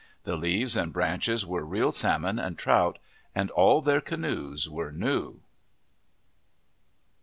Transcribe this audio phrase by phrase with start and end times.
[0.23, 2.97] The leaves and branches were real salmon and trout,
[3.35, 5.41] and all their canoes were new.